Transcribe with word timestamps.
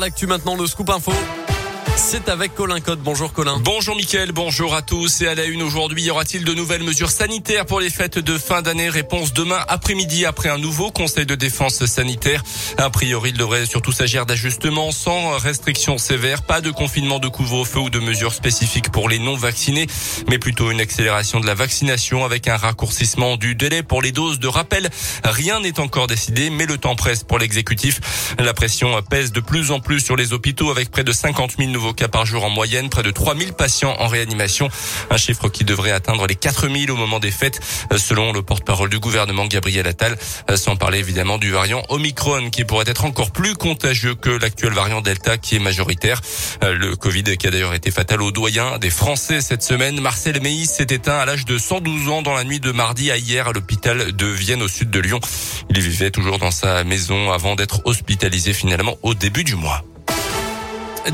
l'actu 0.00 0.26
maintenant, 0.26 0.56
le 0.56 0.66
scoop 0.66 0.90
info. 0.90 1.12
C'est 1.96 2.28
avec 2.28 2.54
Colin 2.54 2.80
Code. 2.80 3.00
Bonjour 3.00 3.32
Colin. 3.32 3.58
Bonjour 3.62 3.94
Mickaël, 3.94 4.32
bonjour 4.32 4.74
à 4.74 4.82
tous. 4.82 5.20
Et 5.20 5.28
à 5.28 5.34
la 5.34 5.44
une 5.44 5.62
aujourd'hui, 5.62 6.02
y 6.02 6.10
aura-t-il 6.10 6.44
de 6.44 6.54
nouvelles 6.54 6.82
mesures 6.82 7.10
sanitaires 7.10 7.66
pour 7.66 7.78
les 7.78 7.90
fêtes 7.90 8.18
de 8.18 8.38
fin 8.38 8.62
d'année? 8.62 8.88
Réponse 8.88 9.32
demain 9.32 9.58
après-midi 9.68 10.24
après 10.24 10.48
un 10.48 10.58
nouveau 10.58 10.90
conseil 10.90 11.26
de 11.26 11.34
défense 11.34 11.84
sanitaire. 11.86 12.42
A 12.78 12.90
priori, 12.90 13.30
il 13.30 13.38
devrait 13.38 13.66
surtout 13.66 13.92
s'agir 13.92 14.26
d'ajustements 14.26 14.90
sans 14.90 15.38
restrictions 15.38 15.98
sévères, 15.98 16.42
pas 16.42 16.60
de 16.60 16.70
confinement 16.70 17.18
de 17.18 17.28
couvre-feu 17.28 17.80
ou 17.80 17.90
de 17.90 18.00
mesures 18.00 18.32
spécifiques 18.32 18.90
pour 18.90 19.08
les 19.08 19.18
non-vaccinés, 19.18 19.86
mais 20.28 20.38
plutôt 20.38 20.70
une 20.70 20.80
accélération 20.80 21.38
de 21.40 21.46
la 21.46 21.54
vaccination 21.54 22.24
avec 22.24 22.48
un 22.48 22.56
raccourcissement 22.56 23.36
du 23.36 23.54
délai 23.54 23.82
pour 23.82 24.02
les 24.02 24.12
doses 24.12 24.38
de 24.38 24.48
rappel. 24.48 24.88
Rien 25.24 25.60
n'est 25.60 25.78
encore 25.78 26.06
décidé, 26.06 26.50
mais 26.50 26.66
le 26.66 26.78
temps 26.78 26.96
presse 26.96 27.22
pour 27.22 27.38
l'exécutif. 27.38 28.00
La 28.38 28.54
pression 28.54 29.00
pèse 29.02 29.32
de 29.32 29.40
plus 29.40 29.70
en 29.70 29.80
plus 29.80 30.00
sur 30.00 30.16
les 30.16 30.32
hôpitaux 30.32 30.70
avec 30.70 30.90
près 30.90 31.04
de 31.04 31.12
50 31.12 31.56
000 31.58 31.70
nouveaux 31.70 31.89
cas 31.92 32.08
par 32.08 32.26
jour 32.26 32.44
en 32.44 32.50
moyenne, 32.50 32.88
près 32.88 33.02
de 33.02 33.10
3000 33.10 33.52
patients 33.52 33.94
en 33.98 34.06
réanimation, 34.06 34.68
un 35.10 35.16
chiffre 35.16 35.48
qui 35.48 35.64
devrait 35.64 35.90
atteindre 35.90 36.26
les 36.26 36.34
4000 36.34 36.90
au 36.90 36.96
moment 36.96 37.18
des 37.18 37.30
fêtes, 37.30 37.60
selon 37.96 38.32
le 38.32 38.42
porte-parole 38.42 38.90
du 38.90 38.98
gouvernement 38.98 39.46
Gabriel 39.46 39.86
Attal, 39.86 40.16
sans 40.54 40.76
parler 40.76 40.98
évidemment 40.98 41.38
du 41.38 41.50
variant 41.50 41.82
Omicron 41.88 42.50
qui 42.50 42.64
pourrait 42.64 42.84
être 42.88 43.04
encore 43.04 43.30
plus 43.30 43.54
contagieux 43.54 44.14
que 44.14 44.30
l'actuel 44.30 44.72
variant 44.72 45.00
Delta 45.00 45.38
qui 45.38 45.56
est 45.56 45.60
majoritaire. 45.60 46.20
Le 46.62 46.96
Covid 46.96 47.36
qui 47.36 47.46
a 47.46 47.50
d'ailleurs 47.50 47.74
été 47.74 47.90
fatal 47.90 48.22
aux 48.22 48.32
doyens 48.32 48.78
des 48.78 48.90
Français 48.90 49.40
cette 49.40 49.62
semaine. 49.62 50.00
Marcel 50.00 50.40
Meis 50.40 50.66
s'est 50.66 50.86
éteint 50.90 51.18
à 51.18 51.24
l'âge 51.24 51.44
de 51.44 51.58
112 51.58 52.08
ans 52.08 52.22
dans 52.22 52.34
la 52.34 52.44
nuit 52.44 52.60
de 52.60 52.72
mardi 52.72 53.10
à 53.10 53.16
hier 53.16 53.48
à 53.48 53.52
l'hôpital 53.52 54.12
de 54.12 54.26
Vienne 54.26 54.62
au 54.62 54.68
sud 54.68 54.90
de 54.90 55.00
Lyon. 55.00 55.20
Il 55.70 55.80
vivait 55.80 56.10
toujours 56.10 56.38
dans 56.38 56.50
sa 56.50 56.84
maison 56.84 57.30
avant 57.32 57.54
d'être 57.54 57.80
hospitalisé 57.84 58.52
finalement 58.52 58.96
au 59.02 59.14
début 59.14 59.44
du 59.44 59.54
mois. 59.54 59.84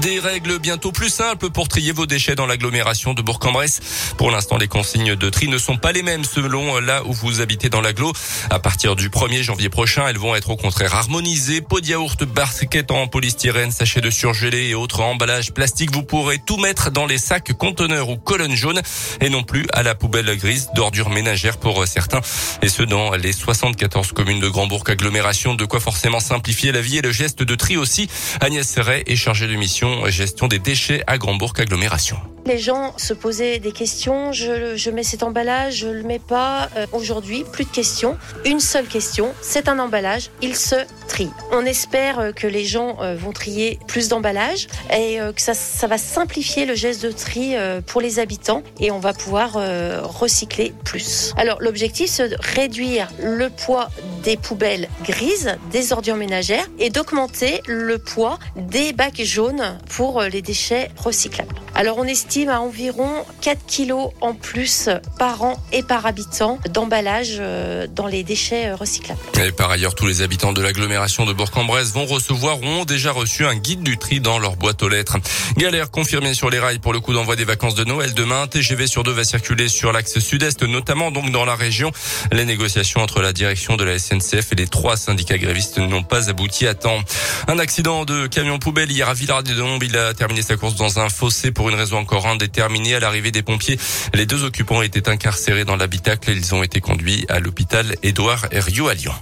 Des 0.01 0.19
règles 0.19 0.59
bientôt 0.59 0.93
plus 0.93 1.09
simples 1.09 1.49
pour 1.49 1.69
trier 1.69 1.93
vos 1.93 2.05
déchets 2.05 2.35
dans 2.35 2.47
l'agglomération 2.47 3.15
de 3.15 3.23
Bourg-en-Bresse. 3.23 3.81
Pour 4.19 4.31
l'instant, 4.31 4.59
les 4.59 4.69
consignes 4.69 5.17
de 5.17 5.31
tri 5.31 5.49
ne 5.49 5.57
sont 5.57 5.79
pas 5.79 5.93
les 5.93 6.03
mêmes 6.03 6.25
selon 6.25 6.79
là 6.81 7.03
où 7.07 7.13
vous 7.13 7.41
habitez 7.41 7.71
dans 7.71 7.81
l'agglo. 7.81 8.13
À 8.51 8.59
partir 8.59 8.95
du 8.95 9.09
1er 9.09 9.43
janvier 9.43 9.71
prochain, 9.71 10.07
elles 10.07 10.19
vont 10.19 10.35
être 10.35 10.51
au 10.51 10.57
contraire 10.57 10.95
harmonisées. 10.95 11.63
Pot 11.63 11.81
de 11.81 11.87
yaourt, 11.87 12.25
barquettes 12.25 12.91
en 12.91 13.07
polystyrène, 13.07 13.73
sachets 13.73 14.03
de 14.03 14.11
surgelé 14.11 14.69
et 14.69 14.75
autres 14.75 15.01
emballages 15.01 15.53
plastiques. 15.53 15.95
Vous 15.95 16.03
pourrez 16.03 16.39
tout 16.39 16.59
mettre 16.59 16.91
dans 16.91 17.07
les 17.07 17.19
sacs 17.19 17.55
conteneurs 17.55 18.11
ou 18.11 18.17
colonnes 18.17 18.57
jaunes 18.57 18.83
et 19.21 19.31
non 19.31 19.45
plus 19.45 19.67
à 19.73 19.83
la 19.83 19.95
poubelle 19.95 20.37
grise 20.37 20.69
d'ordures 20.75 21.11
ménagères 21.11 21.57
pour 21.57 21.87
certains. 21.87 22.21
Et 22.61 22.69
ce, 22.69 22.83
dans 22.83 23.13
les 23.13 23.33
74 23.33 24.13
communes 24.13 24.41
de 24.41 24.49
Grand-Bourg 24.49 24.85
agglomération. 24.89 25.55
De 25.55 25.65
quoi 25.65 25.81
forcément 25.81 26.21
simplifier 26.21 26.73
la 26.73 26.83
vie 26.83 26.99
et 26.99 27.03
le 27.03 27.13
geste 27.13 27.43
de 27.43 27.55
tri 27.55 27.77
aussi. 27.77 28.09
Agnès 28.41 28.67
Serret 28.67 29.05
est 29.07 29.17
chargée 29.17 29.47
de 29.47 29.55
mission 29.55 29.86
gestion 30.09 30.49
des 30.49 30.59
déchets 30.59 31.03
à 31.07 31.19
Grandbourg 31.19 31.53
agglomération. 31.59 32.17
Les 32.47 32.59
gens 32.59 32.97
se 32.97 33.13
posaient 33.13 33.59
des 33.59 33.73
questions. 33.73 34.33
Je, 34.33 34.91
mets 34.91 35.03
cet 35.03 35.25
emballage, 35.25 35.79
je 35.79 35.89
le 35.89 36.05
mets 36.05 36.21
pas. 36.21 36.69
Euh, 36.77 36.87
Aujourd'hui, 36.93 37.45
plus 37.53 37.65
de 37.65 37.71
questions. 37.71 38.17
Une 38.45 38.61
seule 38.61 38.87
question. 38.87 39.35
C'est 39.43 39.69
un 39.69 39.81
emballage. 39.81 40.31
Il 40.43 40.55
se 40.55 40.77
trie. 41.09 41.31
On 41.51 41.67
espère 41.67 42.21
euh, 42.21 42.33
que 42.33 42.47
les 42.47 42.65
gens 42.65 42.99
euh, 43.01 43.17
vont 43.17 43.33
trier 43.33 43.81
plus 43.89 44.09
d'emballages 44.09 44.69
et 44.97 45.19
que 45.35 45.41
ça, 45.41 45.55
ça 45.55 45.89
va 45.89 45.99
simplifier 45.99 46.67
le 46.67 46.75
geste 46.75 47.03
de 47.03 47.11
tri 47.11 47.55
pour 47.87 48.01
les 48.01 48.19
habitants 48.19 48.63
et 48.79 48.91
on 48.91 48.99
va 48.99 49.13
pouvoir 49.13 49.55
recycler 50.03 50.73
plus. 50.85 51.33
Alors 51.37 51.59
l'objectif, 51.61 52.09
c'est 52.09 52.29
de 52.29 52.37
réduire 52.39 53.09
le 53.23 53.51
poids 53.51 53.89
des 54.27 54.37
poubelles 54.37 54.89
grises, 55.05 55.57
des 55.71 55.93
ordures 55.93 56.17
ménagères 56.17 56.67
et 56.81 56.91
d'augmenter 56.91 57.63
le 57.69 57.97
poids 57.99 58.41
des 58.57 58.93
bacs 58.93 59.23
jaunes 59.23 59.79
pour 59.89 60.21
euh, 60.21 60.29
les 60.29 60.43
déchets 60.43 60.91
recyclables. 60.97 61.55
Alors 61.79 61.99
on 61.99 62.05
estime 62.05 62.49
à 62.49 62.61
environ 62.61 63.27
4 63.43 63.67
kilos 63.67 64.09
en 64.23 64.33
plus 64.33 64.89
par 65.19 65.43
an 65.43 65.63
et 65.73 65.83
par 65.83 66.07
habitant 66.07 66.59
d'emballage 66.71 67.37
euh, 67.39 67.87
dans 67.87 68.07
les 68.07 68.23
déchets 68.23 68.69
euh, 68.69 68.77
recyclables. 68.77 69.21
Et 69.45 69.53
par 69.53 69.71
ailleurs, 69.71 69.95
tous 69.95 70.07
les 70.07 70.23
habitants 70.23 70.55
de 70.55 70.63
l'agglomération 70.63 71.27
de 71.27 71.35
Bourg-en-Bresse 71.35 71.93
vont 71.93 72.07
recevoir 72.07 72.63
ou 72.63 72.65
ont 72.65 72.85
déjà 72.87 73.13
reçu 73.13 73.45
un 73.45 73.55
guide 73.55 73.83
du 73.83 73.99
tri 73.99 74.21
dans 74.21 74.39
leur 74.39 74.57
boîte 74.57 74.83
aux 74.83 74.89
lettres. 74.89 75.19
Galère 75.59 75.91
confirmée 75.91 76.33
sur 76.33 76.49
les 76.49 76.59
rails 76.59 76.79
pour 76.79 76.95
le 76.95 77.01
coup 77.01 77.13
d'envoi 77.13 77.37
des 77.37 77.45
vacances 77.45 77.75
de 77.75 77.85
Noël 77.85 78.15
demain. 78.15 78.47
TGV 78.47 78.87
sur 78.87 79.03
deux 79.03 79.13
va 79.13 79.25
circuler 79.25 79.69
sur 79.69 79.93
l'axe 79.93 80.19
sud-est, 80.19 80.63
notamment 80.63 81.11
donc 81.11 81.31
dans 81.31 81.45
la 81.45 81.57
région. 81.57 81.93
Les 82.33 82.47
négociations 82.47 83.03
entre 83.03 83.21
la 83.21 83.35
direction 83.35 83.77
de 83.77 83.85
la 83.85 83.99
SNCF 83.99 84.53
et 84.53 84.57
les 84.57 84.67
trois 84.67 84.97
syndicats 84.97 85.37
grévistes 85.37 85.77
n'ont 85.77 86.05
pas 86.05 86.31
abouti 86.31 86.67
à 86.67 86.73
temps. 86.73 87.01
Un 87.49 87.59
accident 87.59 88.07
de 88.07 88.27
camion 88.29 88.59
poubelle 88.59 88.91
hier 88.91 89.11
à 89.11 89.13
Villard-des-Dombes. 89.13 89.83
Il 89.83 89.99
a 89.99 90.15
terminé 90.15 90.41
sa 90.41 90.57
course 90.57 90.77
dans 90.77 91.01
un 91.01 91.11
fossé 91.11 91.51
pour 91.51 91.66
une 91.69 91.77
raison 91.77 91.99
encore 91.99 92.27
indéterminée. 92.27 92.95
À 92.95 93.01
l'arrivée 93.01 93.31
des 93.31 93.43
pompiers, 93.43 93.79
les 94.15 94.27
deux 94.27 94.45
occupants 94.45 94.83
étaient 94.83 95.09
incarcérés 95.09 95.65
dans 95.65 95.77
l'habitacle. 95.77 96.31
Ils 96.31 96.55
ont 96.55 96.63
été 96.63 96.81
conduits 96.81 97.27
à 97.29 97.41
l'hôpital 97.41 97.95
Édouard 98.03 98.47
Herriot 98.51 98.89
à 98.89 98.95
Lyon. 98.95 99.15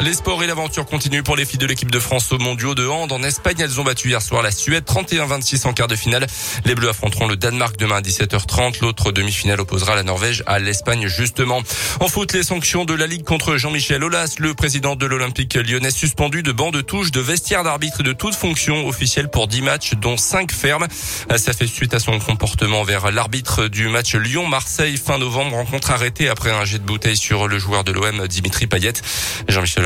Les 0.00 0.14
sports 0.14 0.44
et 0.44 0.46
l'aventure 0.46 0.86
continuent 0.86 1.24
pour 1.24 1.34
les 1.34 1.44
filles 1.44 1.58
de 1.58 1.66
l'équipe 1.66 1.90
de 1.90 1.98
France 1.98 2.30
au 2.30 2.38
mondiaux 2.38 2.76
de 2.76 2.86
hand. 2.86 3.10
En 3.10 3.20
Espagne, 3.24 3.56
elles 3.58 3.80
ont 3.80 3.84
battu 3.84 4.08
hier 4.08 4.22
soir 4.22 4.42
la 4.42 4.52
Suède 4.52 4.84
31-26 4.84 5.66
en 5.66 5.72
quart 5.72 5.88
de 5.88 5.96
finale. 5.96 6.24
Les 6.64 6.76
Bleus 6.76 6.88
affronteront 6.88 7.26
le 7.26 7.36
Danemark 7.36 7.76
demain 7.76 7.96
à 7.96 8.00
17h30. 8.00 8.80
L'autre 8.80 9.10
demi-finale 9.10 9.60
opposera 9.60 9.96
la 9.96 10.04
Norvège 10.04 10.44
à 10.46 10.60
l'Espagne 10.60 11.08
justement. 11.08 11.62
En 11.98 12.06
foot, 12.06 12.32
les 12.32 12.44
sanctions 12.44 12.84
de 12.84 12.94
la 12.94 13.08
Ligue 13.08 13.24
contre 13.24 13.56
Jean-Michel 13.56 14.04
Aulas, 14.04 14.36
le 14.38 14.54
président 14.54 14.94
de 14.94 15.04
l'Olympique 15.04 15.54
lyonnais 15.54 15.90
suspendu 15.90 16.44
de 16.44 16.52
banc 16.52 16.70
de 16.70 16.80
touche, 16.80 17.10
de 17.10 17.20
vestiaire 17.20 17.64
d'arbitre 17.64 18.00
et 18.00 18.04
de 18.04 18.12
toute 18.12 18.36
fonction 18.36 18.86
officielle 18.86 19.28
pour 19.28 19.48
10 19.48 19.62
matchs, 19.62 19.94
dont 19.94 20.16
5 20.16 20.52
fermes. 20.52 20.86
Ça 21.36 21.52
fait 21.52 21.66
suite 21.66 21.92
à 21.92 21.98
son 21.98 22.20
comportement 22.20 22.84
vers 22.84 23.10
l'arbitre 23.10 23.66
du 23.66 23.88
match 23.88 24.14
Lyon-Marseille 24.14 24.96
fin 24.96 25.18
novembre. 25.18 25.56
Rencontre 25.56 25.90
arrêtée 25.90 26.28
après 26.28 26.52
un 26.52 26.64
jet 26.64 26.78
de 26.78 26.84
bouteille 26.84 27.16
sur 27.16 27.48
le 27.48 27.58
joueur 27.58 27.82
de 27.82 27.90
l'OM, 27.90 28.28
Dimitri 28.28 28.68
Payet. 28.68 28.92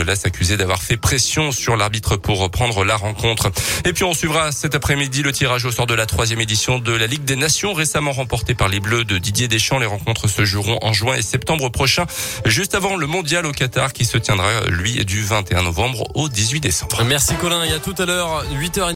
Aulas 0.02 0.22
accusé 0.24 0.56
d'avoir 0.56 0.82
fait 0.82 0.96
pression 0.96 1.52
sur 1.52 1.76
l'arbitre 1.76 2.16
pour 2.16 2.40
reprendre 2.40 2.84
la 2.84 2.96
rencontre. 2.96 3.50
Et 3.84 3.92
puis 3.92 4.04
on 4.04 4.14
suivra 4.14 4.52
cet 4.52 4.74
après-midi 4.74 5.22
le 5.22 5.32
tirage 5.32 5.64
au 5.64 5.70
sort 5.70 5.86
de 5.86 5.94
la 5.94 6.06
troisième 6.06 6.40
édition 6.40 6.78
de 6.78 6.92
la 6.92 7.06
Ligue 7.06 7.24
des 7.24 7.36
Nations 7.36 7.72
récemment 7.72 8.12
remportée 8.12 8.54
par 8.54 8.68
les 8.68 8.80
Bleus 8.80 9.04
de 9.04 9.18
Didier 9.18 9.48
Deschamps. 9.48 9.78
Les 9.78 9.86
rencontres 9.86 10.28
se 10.28 10.44
joueront 10.44 10.78
en 10.82 10.92
juin 10.92 11.14
et 11.14 11.22
septembre 11.22 11.68
prochain, 11.68 12.06
juste 12.44 12.74
avant 12.74 12.96
le 12.96 13.06
mondial 13.06 13.46
au 13.46 13.52
Qatar 13.52 13.92
qui 13.92 14.04
se 14.04 14.18
tiendra 14.18 14.48
lui 14.68 15.04
du 15.04 15.22
21 15.22 15.62
novembre 15.62 16.04
au 16.14 16.28
18 16.28 16.60
décembre. 16.60 17.02
Merci 17.04 17.34
Colin. 17.40 17.62
Et 17.64 17.72
à 17.72 17.78
tout 17.78 17.94
à 17.98 18.04
l'heure, 18.04 18.44
8h30. 18.52 18.90